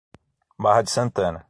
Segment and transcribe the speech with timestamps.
[0.57, 1.39] Barra de Santana